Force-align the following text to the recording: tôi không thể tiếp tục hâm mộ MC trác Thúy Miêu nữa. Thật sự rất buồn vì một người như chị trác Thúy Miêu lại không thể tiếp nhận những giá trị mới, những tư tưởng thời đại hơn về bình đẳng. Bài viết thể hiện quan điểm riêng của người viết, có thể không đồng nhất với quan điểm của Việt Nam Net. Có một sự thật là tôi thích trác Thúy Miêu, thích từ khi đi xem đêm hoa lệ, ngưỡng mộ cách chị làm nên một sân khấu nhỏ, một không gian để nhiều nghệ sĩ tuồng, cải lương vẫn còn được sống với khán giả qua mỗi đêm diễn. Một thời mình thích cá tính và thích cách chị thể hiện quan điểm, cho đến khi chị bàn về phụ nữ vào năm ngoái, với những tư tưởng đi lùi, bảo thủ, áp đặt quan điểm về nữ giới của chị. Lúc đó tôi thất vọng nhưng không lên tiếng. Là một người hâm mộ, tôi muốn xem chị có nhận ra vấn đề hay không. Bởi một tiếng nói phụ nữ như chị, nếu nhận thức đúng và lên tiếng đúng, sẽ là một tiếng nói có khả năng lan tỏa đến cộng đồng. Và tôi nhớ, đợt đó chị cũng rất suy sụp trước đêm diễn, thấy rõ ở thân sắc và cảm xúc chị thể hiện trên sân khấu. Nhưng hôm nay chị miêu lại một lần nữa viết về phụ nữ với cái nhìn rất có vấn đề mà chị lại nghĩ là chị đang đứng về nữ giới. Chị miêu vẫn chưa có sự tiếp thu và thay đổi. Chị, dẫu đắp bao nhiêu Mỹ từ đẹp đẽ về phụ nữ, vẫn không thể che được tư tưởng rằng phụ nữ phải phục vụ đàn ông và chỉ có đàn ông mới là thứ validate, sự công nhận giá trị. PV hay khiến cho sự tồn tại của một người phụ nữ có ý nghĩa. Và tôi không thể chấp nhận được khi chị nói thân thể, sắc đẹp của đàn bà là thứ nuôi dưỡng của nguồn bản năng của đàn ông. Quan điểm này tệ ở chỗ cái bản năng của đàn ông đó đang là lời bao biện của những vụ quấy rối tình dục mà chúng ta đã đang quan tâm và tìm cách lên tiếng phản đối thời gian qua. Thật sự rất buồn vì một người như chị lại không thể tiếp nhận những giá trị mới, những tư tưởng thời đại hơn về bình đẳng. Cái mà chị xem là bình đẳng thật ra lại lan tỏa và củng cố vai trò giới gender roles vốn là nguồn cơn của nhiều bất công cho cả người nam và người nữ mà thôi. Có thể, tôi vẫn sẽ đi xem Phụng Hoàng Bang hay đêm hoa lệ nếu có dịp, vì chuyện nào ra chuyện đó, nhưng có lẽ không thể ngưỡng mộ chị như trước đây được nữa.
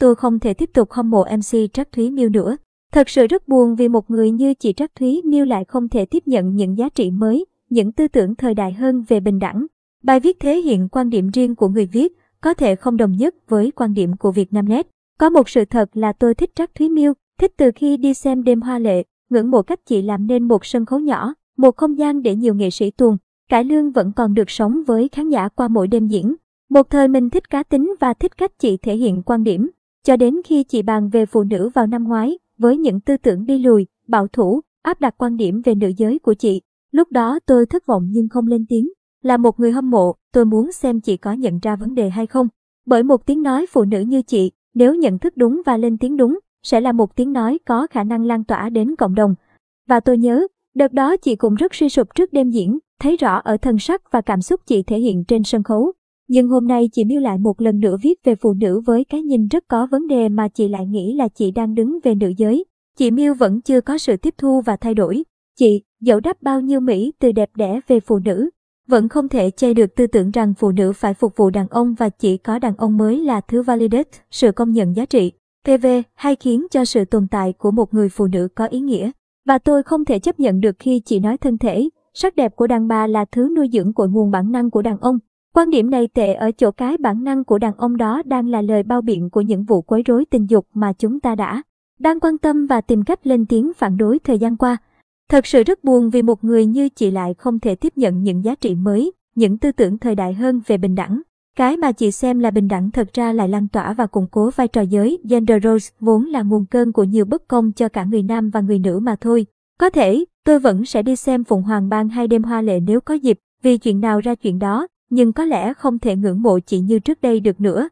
tôi 0.00 0.14
không 0.14 0.38
thể 0.38 0.54
tiếp 0.54 0.70
tục 0.74 0.90
hâm 0.90 1.10
mộ 1.10 1.24
MC 1.24 1.72
trác 1.72 1.92
Thúy 1.92 2.10
Miêu 2.10 2.28
nữa. 2.28 2.56
Thật 2.92 3.08
sự 3.08 3.26
rất 3.26 3.48
buồn 3.48 3.76
vì 3.76 3.88
một 3.88 4.10
người 4.10 4.30
như 4.30 4.54
chị 4.54 4.72
trác 4.72 4.94
Thúy 4.94 5.22
Miêu 5.24 5.44
lại 5.44 5.64
không 5.64 5.88
thể 5.88 6.04
tiếp 6.04 6.22
nhận 6.26 6.56
những 6.56 6.78
giá 6.78 6.88
trị 6.88 7.10
mới, 7.10 7.44
những 7.70 7.92
tư 7.92 8.08
tưởng 8.08 8.34
thời 8.34 8.54
đại 8.54 8.72
hơn 8.72 9.04
về 9.08 9.20
bình 9.20 9.38
đẳng. 9.38 9.66
Bài 10.02 10.20
viết 10.20 10.40
thể 10.40 10.60
hiện 10.60 10.88
quan 10.88 11.10
điểm 11.10 11.30
riêng 11.30 11.54
của 11.54 11.68
người 11.68 11.86
viết, 11.86 12.12
có 12.40 12.54
thể 12.54 12.76
không 12.76 12.96
đồng 12.96 13.12
nhất 13.12 13.34
với 13.48 13.70
quan 13.70 13.94
điểm 13.94 14.16
của 14.16 14.32
Việt 14.32 14.52
Nam 14.52 14.68
Net. 14.68 14.86
Có 15.18 15.30
một 15.30 15.48
sự 15.48 15.64
thật 15.64 15.96
là 15.96 16.12
tôi 16.12 16.34
thích 16.34 16.50
trác 16.54 16.74
Thúy 16.74 16.88
Miêu, 16.88 17.12
thích 17.38 17.52
từ 17.56 17.70
khi 17.74 17.96
đi 17.96 18.14
xem 18.14 18.44
đêm 18.44 18.60
hoa 18.60 18.78
lệ, 18.78 19.02
ngưỡng 19.30 19.50
mộ 19.50 19.62
cách 19.62 19.80
chị 19.86 20.02
làm 20.02 20.26
nên 20.26 20.48
một 20.48 20.64
sân 20.64 20.86
khấu 20.86 20.98
nhỏ, 20.98 21.34
một 21.56 21.76
không 21.76 21.98
gian 21.98 22.22
để 22.22 22.34
nhiều 22.34 22.54
nghệ 22.54 22.70
sĩ 22.70 22.90
tuồng, 22.90 23.16
cải 23.50 23.64
lương 23.64 23.92
vẫn 23.92 24.12
còn 24.12 24.34
được 24.34 24.50
sống 24.50 24.82
với 24.86 25.08
khán 25.08 25.28
giả 25.28 25.48
qua 25.48 25.68
mỗi 25.68 25.88
đêm 25.88 26.08
diễn. 26.08 26.34
Một 26.70 26.90
thời 26.90 27.08
mình 27.08 27.30
thích 27.30 27.50
cá 27.50 27.62
tính 27.62 27.94
và 28.00 28.14
thích 28.14 28.38
cách 28.38 28.58
chị 28.58 28.76
thể 28.76 28.96
hiện 28.96 29.22
quan 29.22 29.44
điểm, 29.44 29.70
cho 30.04 30.16
đến 30.16 30.40
khi 30.44 30.64
chị 30.64 30.82
bàn 30.82 31.08
về 31.08 31.26
phụ 31.26 31.42
nữ 31.42 31.68
vào 31.74 31.86
năm 31.86 32.04
ngoái, 32.04 32.38
với 32.58 32.76
những 32.76 33.00
tư 33.00 33.16
tưởng 33.16 33.46
đi 33.46 33.58
lùi, 33.58 33.86
bảo 34.08 34.26
thủ, 34.28 34.60
áp 34.82 35.00
đặt 35.00 35.14
quan 35.18 35.36
điểm 35.36 35.62
về 35.64 35.74
nữ 35.74 35.92
giới 35.96 36.18
của 36.18 36.34
chị. 36.34 36.60
Lúc 36.92 37.12
đó 37.12 37.38
tôi 37.46 37.66
thất 37.66 37.86
vọng 37.86 38.06
nhưng 38.10 38.28
không 38.28 38.46
lên 38.46 38.66
tiếng. 38.68 38.88
Là 39.22 39.36
một 39.36 39.60
người 39.60 39.72
hâm 39.72 39.90
mộ, 39.90 40.14
tôi 40.32 40.44
muốn 40.44 40.72
xem 40.72 41.00
chị 41.00 41.16
có 41.16 41.32
nhận 41.32 41.58
ra 41.62 41.76
vấn 41.76 41.94
đề 41.94 42.10
hay 42.10 42.26
không. 42.26 42.48
Bởi 42.86 43.02
một 43.02 43.26
tiếng 43.26 43.42
nói 43.42 43.66
phụ 43.72 43.84
nữ 43.84 44.00
như 44.00 44.22
chị, 44.22 44.52
nếu 44.74 44.94
nhận 44.94 45.18
thức 45.18 45.36
đúng 45.36 45.62
và 45.66 45.76
lên 45.76 45.98
tiếng 45.98 46.16
đúng, 46.16 46.38
sẽ 46.62 46.80
là 46.80 46.92
một 46.92 47.16
tiếng 47.16 47.32
nói 47.32 47.58
có 47.66 47.86
khả 47.86 48.04
năng 48.04 48.24
lan 48.24 48.44
tỏa 48.44 48.68
đến 48.68 48.96
cộng 48.96 49.14
đồng. 49.14 49.34
Và 49.88 50.00
tôi 50.00 50.18
nhớ, 50.18 50.46
đợt 50.74 50.92
đó 50.92 51.16
chị 51.16 51.36
cũng 51.36 51.54
rất 51.54 51.74
suy 51.74 51.88
sụp 51.88 52.14
trước 52.14 52.32
đêm 52.32 52.50
diễn, 52.50 52.78
thấy 53.00 53.16
rõ 53.16 53.40
ở 53.44 53.56
thân 53.56 53.78
sắc 53.78 54.12
và 54.12 54.20
cảm 54.20 54.42
xúc 54.42 54.60
chị 54.66 54.82
thể 54.82 54.98
hiện 54.98 55.24
trên 55.24 55.42
sân 55.44 55.62
khấu. 55.62 55.92
Nhưng 56.32 56.48
hôm 56.48 56.66
nay 56.66 56.88
chị 56.92 57.04
miêu 57.04 57.20
lại 57.20 57.38
một 57.38 57.60
lần 57.60 57.80
nữa 57.80 57.96
viết 58.02 58.14
về 58.24 58.34
phụ 58.34 58.52
nữ 58.52 58.80
với 58.80 59.04
cái 59.04 59.22
nhìn 59.22 59.48
rất 59.48 59.64
có 59.68 59.86
vấn 59.90 60.06
đề 60.06 60.28
mà 60.28 60.48
chị 60.48 60.68
lại 60.68 60.86
nghĩ 60.86 61.14
là 61.14 61.28
chị 61.28 61.50
đang 61.50 61.74
đứng 61.74 61.98
về 62.02 62.14
nữ 62.14 62.32
giới. 62.36 62.64
Chị 62.96 63.10
miêu 63.10 63.34
vẫn 63.34 63.60
chưa 63.60 63.80
có 63.80 63.98
sự 63.98 64.16
tiếp 64.16 64.34
thu 64.38 64.60
và 64.60 64.76
thay 64.76 64.94
đổi. 64.94 65.24
Chị, 65.58 65.82
dẫu 66.00 66.20
đắp 66.20 66.42
bao 66.42 66.60
nhiêu 66.60 66.80
Mỹ 66.80 67.12
từ 67.18 67.32
đẹp 67.32 67.50
đẽ 67.54 67.80
về 67.88 68.00
phụ 68.00 68.18
nữ, 68.18 68.50
vẫn 68.88 69.08
không 69.08 69.28
thể 69.28 69.50
che 69.50 69.74
được 69.74 69.94
tư 69.96 70.06
tưởng 70.06 70.30
rằng 70.30 70.54
phụ 70.58 70.70
nữ 70.70 70.92
phải 70.92 71.14
phục 71.14 71.36
vụ 71.36 71.50
đàn 71.50 71.68
ông 71.68 71.94
và 71.94 72.08
chỉ 72.08 72.36
có 72.36 72.58
đàn 72.58 72.76
ông 72.76 72.96
mới 72.96 73.18
là 73.18 73.40
thứ 73.40 73.62
validate, 73.62 74.10
sự 74.30 74.52
công 74.52 74.72
nhận 74.72 74.96
giá 74.96 75.04
trị. 75.04 75.32
PV 75.64 75.86
hay 76.14 76.36
khiến 76.36 76.66
cho 76.70 76.84
sự 76.84 77.04
tồn 77.04 77.26
tại 77.30 77.52
của 77.52 77.70
một 77.70 77.94
người 77.94 78.08
phụ 78.08 78.26
nữ 78.26 78.48
có 78.54 78.66
ý 78.66 78.80
nghĩa. 78.80 79.10
Và 79.46 79.58
tôi 79.58 79.82
không 79.82 80.04
thể 80.04 80.18
chấp 80.18 80.40
nhận 80.40 80.60
được 80.60 80.76
khi 80.78 81.00
chị 81.04 81.20
nói 81.20 81.36
thân 81.38 81.58
thể, 81.58 81.88
sắc 82.14 82.36
đẹp 82.36 82.56
của 82.56 82.66
đàn 82.66 82.88
bà 82.88 83.06
là 83.06 83.24
thứ 83.32 83.48
nuôi 83.56 83.68
dưỡng 83.72 83.92
của 83.92 84.06
nguồn 84.06 84.30
bản 84.30 84.52
năng 84.52 84.70
của 84.70 84.82
đàn 84.82 84.98
ông. 84.98 85.18
Quan 85.54 85.70
điểm 85.70 85.90
này 85.90 86.08
tệ 86.08 86.34
ở 86.34 86.50
chỗ 86.50 86.70
cái 86.70 86.96
bản 86.98 87.24
năng 87.24 87.44
của 87.44 87.58
đàn 87.58 87.74
ông 87.76 87.96
đó 87.96 88.22
đang 88.24 88.48
là 88.48 88.62
lời 88.62 88.82
bao 88.82 89.02
biện 89.02 89.30
của 89.30 89.40
những 89.40 89.64
vụ 89.64 89.82
quấy 89.82 90.02
rối 90.02 90.24
tình 90.24 90.50
dục 90.50 90.66
mà 90.74 90.92
chúng 90.92 91.20
ta 91.20 91.34
đã 91.34 91.62
đang 91.98 92.20
quan 92.20 92.38
tâm 92.38 92.66
và 92.66 92.80
tìm 92.80 93.04
cách 93.04 93.26
lên 93.26 93.46
tiếng 93.46 93.72
phản 93.74 93.96
đối 93.96 94.18
thời 94.18 94.38
gian 94.38 94.56
qua. 94.56 94.76
Thật 95.30 95.46
sự 95.46 95.62
rất 95.62 95.84
buồn 95.84 96.10
vì 96.10 96.22
một 96.22 96.44
người 96.44 96.66
như 96.66 96.88
chị 96.88 97.10
lại 97.10 97.34
không 97.34 97.60
thể 97.60 97.74
tiếp 97.74 97.92
nhận 97.96 98.22
những 98.22 98.44
giá 98.44 98.54
trị 98.54 98.74
mới, 98.74 99.12
những 99.34 99.58
tư 99.58 99.72
tưởng 99.72 99.98
thời 99.98 100.14
đại 100.14 100.34
hơn 100.34 100.60
về 100.66 100.78
bình 100.78 100.94
đẳng. 100.94 101.22
Cái 101.56 101.76
mà 101.76 101.92
chị 101.92 102.10
xem 102.10 102.38
là 102.38 102.50
bình 102.50 102.68
đẳng 102.68 102.90
thật 102.90 103.08
ra 103.12 103.32
lại 103.32 103.48
lan 103.48 103.68
tỏa 103.68 103.92
và 103.92 104.06
củng 104.06 104.26
cố 104.30 104.50
vai 104.56 104.68
trò 104.68 104.82
giới 104.82 105.18
gender 105.24 105.64
roles 105.64 105.88
vốn 106.00 106.24
là 106.24 106.42
nguồn 106.42 106.66
cơn 106.66 106.92
của 106.92 107.04
nhiều 107.04 107.24
bất 107.24 107.48
công 107.48 107.72
cho 107.72 107.88
cả 107.88 108.04
người 108.04 108.22
nam 108.22 108.50
và 108.50 108.60
người 108.60 108.78
nữ 108.78 108.98
mà 109.02 109.16
thôi. 109.20 109.46
Có 109.78 109.90
thể, 109.90 110.24
tôi 110.44 110.58
vẫn 110.58 110.84
sẽ 110.84 111.02
đi 111.02 111.16
xem 111.16 111.44
Phụng 111.44 111.62
Hoàng 111.62 111.88
Bang 111.88 112.08
hay 112.08 112.28
đêm 112.28 112.42
hoa 112.42 112.62
lệ 112.62 112.80
nếu 112.80 113.00
có 113.00 113.14
dịp, 113.14 113.38
vì 113.62 113.78
chuyện 113.78 114.00
nào 114.00 114.20
ra 114.20 114.34
chuyện 114.34 114.58
đó, 114.58 114.86
nhưng 115.10 115.32
có 115.32 115.44
lẽ 115.44 115.74
không 115.74 115.98
thể 115.98 116.16
ngưỡng 116.16 116.42
mộ 116.42 116.58
chị 116.58 116.78
như 116.78 116.98
trước 116.98 117.20
đây 117.20 117.40
được 117.40 117.60
nữa. 117.60 117.88